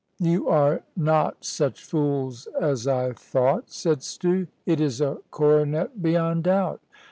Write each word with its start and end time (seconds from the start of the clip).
"You 0.17 0.49
are 0.49 0.81
not 0.97 1.45
such 1.45 1.83
fools 1.83 2.47
as 2.59 2.87
I 2.87 3.11
thought," 3.13 3.69
said 3.69 4.01
Stew; 4.01 4.47
"it 4.65 4.81
is 4.81 4.99
a 4.99 5.19
coronet 5.29 6.01
beyond 6.01 6.45
doubt. 6.45 6.81